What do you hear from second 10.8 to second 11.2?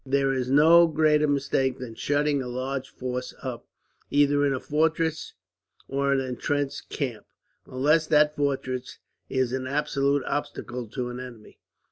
to an